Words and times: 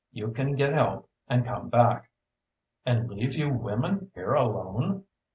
You 0.11 0.31
can 0.31 0.55
get 0.55 0.73
help 0.73 1.07
and 1.29 1.45
come 1.45 1.69
back." 1.69 2.09
"And 2.87 3.07
leave 3.07 3.35
you 3.37 3.53
women 3.53 4.11
here 4.15 4.33
alone?" 4.33 5.03